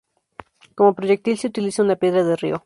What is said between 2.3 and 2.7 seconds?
río.